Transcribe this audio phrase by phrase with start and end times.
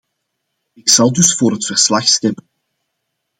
[0.73, 2.49] Ik zal dus voor het verslag stemmen.